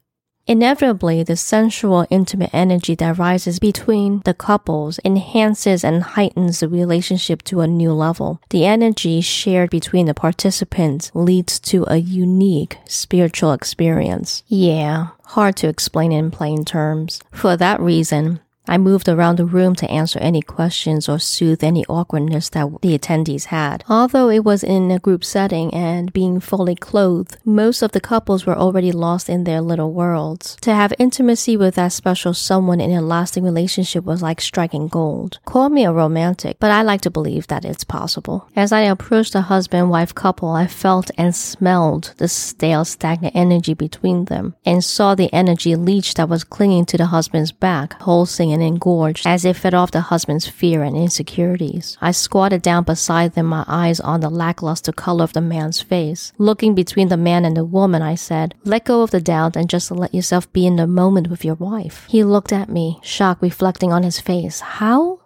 Inevitably, 0.47 1.23
the 1.23 1.35
sensual, 1.35 2.07
intimate 2.09 2.51
energy 2.53 2.95
that 2.95 3.17
rises 3.17 3.59
between 3.59 4.21
the 4.23 4.33
couples 4.33 4.97
enhances 5.03 5.83
and 5.83 6.01
heightens 6.01 6.61
the 6.61 6.69
relationship 6.69 7.43
to 7.43 7.59
a 7.59 7.67
new 7.67 7.91
level. 7.91 8.41
The 8.49 8.65
energy 8.65 9.19
shared 9.19 9.69
between 9.69 10.05
the 10.05 10.13
participants 10.13 11.11
leads 11.13 11.59
to 11.71 11.83
a 11.87 11.97
unique 11.97 12.77
spiritual 12.85 13.51
experience. 13.51 14.43
Yeah, 14.47 15.07
hard 15.25 15.57
to 15.57 15.67
explain 15.67 16.13
in 16.13 16.31
plain 16.31 16.63
terms. 16.63 17.19
For 17.33 17.57
that 17.57 17.81
reason, 17.81 18.39
I 18.67 18.77
moved 18.77 19.07
around 19.07 19.37
the 19.37 19.45
room 19.45 19.75
to 19.75 19.89
answer 19.89 20.19
any 20.19 20.41
questions 20.41 21.07
or 21.07 21.19
soothe 21.19 21.63
any 21.63 21.85
awkwardness 21.85 22.49
that 22.49 22.67
the 22.81 22.97
attendees 22.97 23.45
had. 23.45 23.83
Although 23.89 24.29
it 24.29 24.43
was 24.43 24.63
in 24.63 24.91
a 24.91 24.99
group 24.99 25.23
setting 25.23 25.73
and 25.73 26.11
being 26.13 26.39
fully 26.39 26.75
clothed, 26.75 27.37
most 27.45 27.81
of 27.81 27.91
the 27.91 28.01
couples 28.01 28.45
were 28.45 28.57
already 28.57 28.91
lost 28.91 29.29
in 29.29 29.43
their 29.43 29.61
little 29.61 29.93
worlds. 29.93 30.57
To 30.61 30.73
have 30.73 30.93
intimacy 30.99 31.55
with 31.55 31.75
that 31.75 31.93
special 31.93 32.33
someone 32.33 32.81
in 32.81 32.91
a 32.91 33.01
lasting 33.01 33.43
relationship 33.43 34.03
was 34.03 34.21
like 34.21 34.41
striking 34.41 34.87
gold. 34.87 35.39
Call 35.45 35.69
me 35.69 35.85
a 35.85 35.91
romantic, 35.91 36.57
but 36.59 36.71
I 36.71 36.81
like 36.81 37.01
to 37.01 37.09
believe 37.09 37.47
that 37.47 37.65
it's 37.65 37.83
possible. 37.83 38.49
As 38.55 38.71
I 38.71 38.81
approached 38.81 39.33
the 39.33 39.41
husband 39.41 39.89
wife 39.89 40.13
couple, 40.13 40.49
I 40.49 40.67
felt 40.67 41.11
and 41.17 41.35
smelled 41.35 42.13
the 42.17 42.27
stale, 42.27 42.85
stagnant 42.85 43.35
energy 43.35 43.73
between 43.73 44.25
them 44.25 44.55
and 44.65 44.83
saw 44.83 45.15
the 45.15 45.33
energy 45.33 45.75
leech 45.75 46.15
that 46.15 46.29
was 46.29 46.43
clinging 46.43 46.85
to 46.87 46.97
the 46.97 47.07
husband's 47.07 47.51
back, 47.51 47.99
pulsing 47.99 48.56
and 48.57 48.65
engorged 48.67 49.27
as 49.27 49.45
it 49.45 49.55
fed 49.55 49.73
off 49.73 49.91
the 49.91 50.01
husband's 50.01 50.47
fear 50.47 50.83
and 50.83 50.97
insecurities. 50.97 51.97
I 52.01 52.11
squatted 52.11 52.61
down 52.61 52.83
beside 52.83 53.33
them, 53.33 53.45
my 53.45 53.63
eyes 53.67 53.99
on 53.99 54.21
the 54.21 54.29
lackluster 54.29 54.91
color 54.91 55.23
of 55.23 55.33
the 55.33 55.41
man's 55.41 55.81
face. 55.81 56.33
Looking 56.37 56.73
between 56.73 57.09
the 57.09 57.17
man 57.17 57.45
and 57.45 57.55
the 57.55 57.65
woman, 57.65 58.01
I 58.01 58.15
said, 58.15 58.55
Let 58.63 58.85
go 58.85 59.03
of 59.03 59.11
the 59.11 59.21
doubt 59.21 59.55
and 59.55 59.69
just 59.69 59.91
let 59.91 60.13
yourself 60.13 60.51
be 60.51 60.65
in 60.65 60.75
the 60.75 60.87
moment 60.87 61.29
with 61.29 61.45
your 61.45 61.55
wife. 61.55 62.05
He 62.09 62.23
looked 62.23 62.51
at 62.51 62.69
me, 62.69 62.99
shock 63.03 63.41
reflecting 63.41 63.93
on 63.93 64.03
his 64.03 64.19
face. 64.19 64.59
How? 64.59 65.19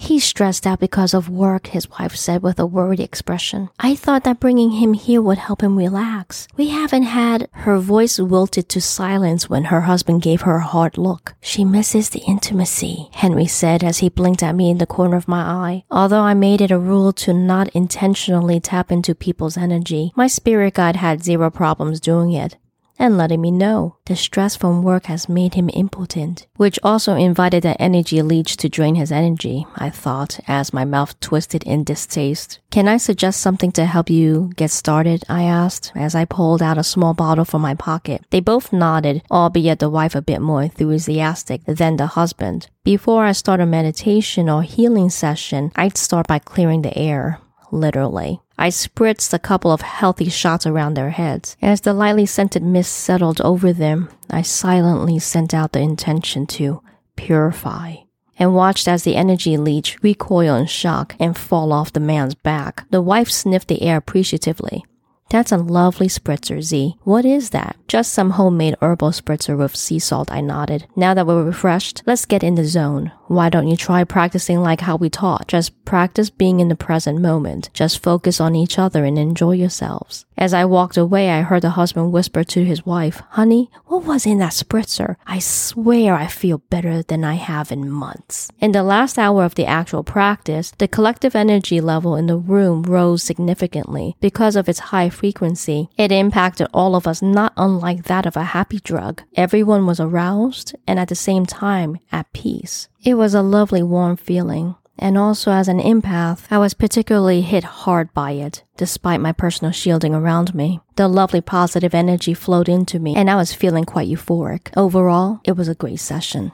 He's 0.00 0.24
stressed 0.24 0.64
out 0.64 0.78
because 0.78 1.12
of 1.12 1.28
work, 1.28 1.66
his 1.66 1.90
wife 1.90 2.14
said 2.14 2.40
with 2.40 2.60
a 2.60 2.64
worried 2.64 3.00
expression. 3.00 3.68
I 3.80 3.96
thought 3.96 4.22
that 4.24 4.38
bringing 4.38 4.70
him 4.70 4.94
here 4.94 5.20
would 5.20 5.38
help 5.38 5.60
him 5.60 5.76
relax. 5.76 6.46
We 6.56 6.68
haven't 6.68 7.02
had. 7.02 7.48
Her 7.50 7.78
voice 7.78 8.18
wilted 8.20 8.68
to 8.68 8.80
silence 8.80 9.50
when 9.50 9.64
her 9.64 9.82
husband 9.82 10.22
gave 10.22 10.42
her 10.42 10.56
a 10.56 10.64
hard 10.64 10.98
look. 10.98 11.34
She 11.40 11.64
misses 11.64 12.10
the 12.10 12.22
intimacy, 12.28 13.08
Henry 13.12 13.46
said 13.46 13.82
as 13.82 13.98
he 13.98 14.08
blinked 14.08 14.42
at 14.42 14.54
me 14.54 14.70
in 14.70 14.78
the 14.78 14.86
corner 14.86 15.16
of 15.16 15.26
my 15.26 15.40
eye. 15.42 15.84
Although 15.90 16.22
I 16.22 16.32
made 16.32 16.60
it 16.60 16.70
a 16.70 16.78
rule 16.78 17.12
to 17.14 17.34
not 17.34 17.68
intentionally 17.70 18.60
tap 18.60 18.92
into 18.92 19.16
people's 19.16 19.56
energy, 19.56 20.12
my 20.14 20.28
spirit 20.28 20.74
guide 20.74 20.96
had 20.96 21.24
zero 21.24 21.50
problems 21.50 21.98
doing 22.00 22.32
it 22.32 22.56
and 22.98 23.16
letting 23.16 23.40
me 23.40 23.50
know 23.50 23.96
the 24.06 24.16
stress 24.16 24.56
from 24.56 24.82
work 24.82 25.06
has 25.06 25.28
made 25.28 25.54
him 25.54 25.70
impotent, 25.72 26.46
which 26.56 26.78
also 26.82 27.14
invited 27.14 27.62
the 27.62 27.80
energy 27.80 28.20
leech 28.22 28.56
to 28.56 28.68
drain 28.68 28.94
his 28.96 29.12
energy, 29.12 29.66
I 29.76 29.90
thought, 29.90 30.40
as 30.48 30.72
my 30.72 30.84
mouth 30.84 31.18
twisted 31.20 31.62
in 31.64 31.84
distaste. 31.84 32.58
Can 32.70 32.88
I 32.88 32.96
suggest 32.96 33.40
something 33.40 33.72
to 33.72 33.86
help 33.86 34.10
you 34.10 34.50
get 34.56 34.70
started? 34.70 35.24
I 35.28 35.44
asked 35.44 35.92
as 35.94 36.14
I 36.14 36.24
pulled 36.24 36.62
out 36.62 36.78
a 36.78 36.84
small 36.84 37.14
bottle 37.14 37.44
from 37.44 37.62
my 37.62 37.74
pocket. 37.74 38.24
They 38.30 38.40
both 38.40 38.72
nodded, 38.72 39.22
albeit 39.30 39.78
the 39.78 39.90
wife 39.90 40.14
a 40.14 40.22
bit 40.22 40.40
more 40.40 40.62
enthusiastic 40.62 41.64
than 41.64 41.96
the 41.96 42.06
husband. 42.06 42.68
Before 42.84 43.24
I 43.24 43.32
start 43.32 43.60
a 43.60 43.66
meditation 43.66 44.48
or 44.48 44.62
healing 44.62 45.10
session, 45.10 45.72
I'd 45.76 45.96
start 45.96 46.26
by 46.26 46.38
clearing 46.38 46.82
the 46.82 46.96
air, 46.96 47.38
literally. 47.70 48.40
I 48.58 48.70
spritzed 48.70 49.32
a 49.32 49.38
couple 49.38 49.70
of 49.70 49.82
healthy 49.82 50.28
shots 50.28 50.66
around 50.66 50.94
their 50.94 51.10
heads. 51.10 51.56
As 51.62 51.82
the 51.82 51.94
lightly 51.94 52.26
scented 52.26 52.62
mist 52.62 52.92
settled 52.92 53.40
over 53.40 53.72
them, 53.72 54.08
I 54.28 54.42
silently 54.42 55.20
sent 55.20 55.54
out 55.54 55.72
the 55.72 55.80
intention 55.80 56.46
to 56.58 56.82
purify 57.14 57.96
and 58.38 58.54
watched 58.54 58.88
as 58.88 59.04
the 59.04 59.16
energy 59.16 59.56
leech 59.56 59.96
recoil 60.02 60.56
in 60.56 60.66
shock 60.66 61.14
and 61.20 61.36
fall 61.36 61.72
off 61.72 61.92
the 61.92 62.00
man's 62.00 62.34
back. 62.34 62.84
The 62.90 63.02
wife 63.02 63.30
sniffed 63.30 63.68
the 63.68 63.82
air 63.82 63.96
appreciatively. 63.96 64.84
That's 65.30 65.52
a 65.52 65.58
lovely 65.58 66.08
spritzer, 66.08 66.62
Z. 66.62 66.96
What 67.04 67.26
is 67.26 67.50
that? 67.50 67.76
Just 67.86 68.14
some 68.14 68.30
homemade 68.30 68.76
herbal 68.80 69.10
spritzer 69.10 69.58
with 69.58 69.76
sea 69.76 69.98
salt, 69.98 70.32
I 70.32 70.40
nodded. 70.40 70.86
Now 70.96 71.12
that 71.12 71.26
we're 71.26 71.44
refreshed, 71.44 72.02
let's 72.06 72.24
get 72.24 72.42
in 72.42 72.54
the 72.54 72.64
zone. 72.64 73.12
Why 73.26 73.50
don't 73.50 73.68
you 73.68 73.76
try 73.76 74.04
practicing 74.04 74.62
like 74.62 74.80
how 74.80 74.96
we 74.96 75.10
taught? 75.10 75.48
Just 75.48 75.84
practice 75.84 76.30
being 76.30 76.60
in 76.60 76.68
the 76.68 76.74
present 76.74 77.20
moment. 77.20 77.68
Just 77.74 78.02
focus 78.02 78.40
on 78.40 78.56
each 78.56 78.78
other 78.78 79.04
and 79.04 79.18
enjoy 79.18 79.52
yourselves. 79.52 80.24
As 80.38 80.54
I 80.54 80.64
walked 80.66 80.96
away, 80.96 81.30
I 81.30 81.42
heard 81.42 81.62
the 81.62 81.70
husband 81.70 82.12
whisper 82.12 82.44
to 82.44 82.64
his 82.64 82.86
wife, 82.86 83.20
Honey, 83.30 83.72
what 83.86 84.04
was 84.04 84.24
in 84.24 84.38
that 84.38 84.52
spritzer? 84.52 85.16
I 85.26 85.40
swear 85.40 86.14
I 86.14 86.28
feel 86.28 86.58
better 86.70 87.02
than 87.02 87.24
I 87.24 87.34
have 87.34 87.72
in 87.72 87.90
months. 87.90 88.48
In 88.60 88.70
the 88.70 88.84
last 88.84 89.18
hour 89.18 89.44
of 89.44 89.56
the 89.56 89.66
actual 89.66 90.04
practice, 90.04 90.72
the 90.78 90.86
collective 90.86 91.34
energy 91.34 91.80
level 91.80 92.14
in 92.14 92.28
the 92.28 92.36
room 92.36 92.84
rose 92.84 93.24
significantly 93.24 94.16
because 94.20 94.54
of 94.54 94.68
its 94.68 94.94
high 94.94 95.10
frequency. 95.10 95.90
It 95.96 96.12
impacted 96.12 96.68
all 96.72 96.94
of 96.94 97.08
us 97.08 97.20
not 97.20 97.52
unlike 97.56 98.04
that 98.04 98.24
of 98.24 98.36
a 98.36 98.54
happy 98.54 98.78
drug. 98.78 99.22
Everyone 99.34 99.86
was 99.86 99.98
aroused 99.98 100.72
and 100.86 101.00
at 101.00 101.08
the 101.08 101.16
same 101.16 101.46
time 101.46 101.98
at 102.12 102.32
peace. 102.32 102.86
It 103.02 103.14
was 103.14 103.34
a 103.34 103.42
lovely 103.42 103.82
warm 103.82 104.16
feeling. 104.16 104.76
And 104.98 105.16
also 105.16 105.52
as 105.52 105.68
an 105.68 105.80
empath, 105.80 106.46
I 106.50 106.58
was 106.58 106.74
particularly 106.74 107.42
hit 107.42 107.64
hard 107.64 108.12
by 108.14 108.32
it, 108.32 108.64
despite 108.76 109.20
my 109.20 109.32
personal 109.32 109.72
shielding 109.72 110.14
around 110.14 110.54
me. 110.54 110.80
The 110.96 111.06
lovely 111.06 111.40
positive 111.40 111.94
energy 111.94 112.34
flowed 112.34 112.68
into 112.68 112.98
me, 112.98 113.14
and 113.14 113.30
I 113.30 113.36
was 113.36 113.54
feeling 113.54 113.84
quite 113.84 114.08
euphoric. 114.08 114.70
Overall, 114.76 115.40
it 115.44 115.52
was 115.52 115.68
a 115.68 115.74
great 115.74 116.00
session. 116.00 116.52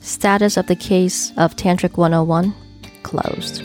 Status 0.00 0.56
of 0.56 0.66
the 0.66 0.76
case 0.76 1.32
of 1.36 1.56
Tantric 1.56 1.96
101 1.96 2.54
closed. 3.02 3.62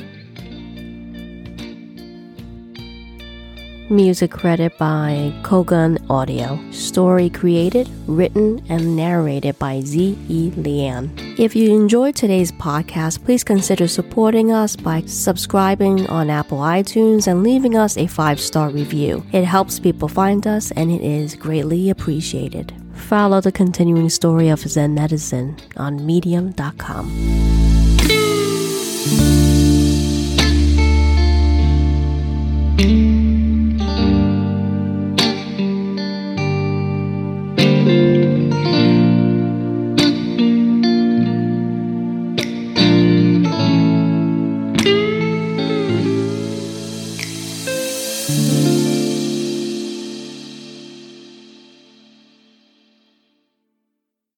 Music 3.89 4.31
credit 4.31 4.75
by 4.79 5.31
Kogan 5.43 6.03
Audio. 6.09 6.59
Story 6.71 7.29
created, 7.29 7.87
written, 8.07 8.65
and 8.67 8.95
narrated 8.95 9.59
by 9.59 9.81
Z. 9.81 10.17
E. 10.27 10.49
Lian. 10.57 11.11
If 11.37 11.55
you 11.55 11.71
enjoyed 11.71 12.15
today's 12.15 12.51
podcast, 12.51 13.23
please 13.23 13.43
consider 13.43 13.87
supporting 13.87 14.51
us 14.51 14.75
by 14.75 15.01
subscribing 15.01 16.07
on 16.07 16.31
Apple 16.31 16.57
iTunes 16.57 17.27
and 17.27 17.43
leaving 17.43 17.77
us 17.77 17.95
a 17.95 18.07
five 18.07 18.39
star 18.39 18.69
review. 18.69 19.23
It 19.31 19.43
helps 19.43 19.79
people 19.79 20.07
find 20.07 20.47
us 20.47 20.71
and 20.71 20.89
it 20.89 21.01
is 21.01 21.35
greatly 21.35 21.91
appreciated. 21.91 22.73
Follow 22.95 23.39
the 23.39 23.51
continuing 23.51 24.09
story 24.09 24.49
of 24.49 24.61
Zen 24.61 24.95
medicine 24.95 25.57
on 25.77 26.03
medium.com. 26.03 27.35